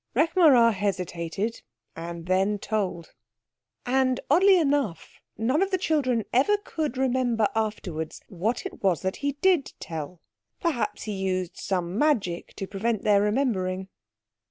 Rekh 0.15 0.33
marā 0.33 0.73
hesitated, 0.73 1.61
then 1.95 2.57
told—and, 2.57 4.19
oddly 4.31 4.57
enough, 4.57 5.21
none 5.37 5.61
of 5.61 5.69
the 5.69 5.77
children 5.77 6.25
ever 6.33 6.57
could 6.63 6.97
remember 6.97 7.47
afterwards 7.55 8.23
what 8.27 8.65
it 8.65 8.81
was 8.81 9.03
that 9.03 9.17
he 9.17 9.33
did 9.33 9.73
tell. 9.79 10.19
Perhaps 10.59 11.03
he 11.03 11.11
used 11.11 11.55
some 11.57 11.99
magic 11.99 12.55
to 12.55 12.65
prevent 12.65 13.03
their 13.03 13.21
remembering. 13.21 13.89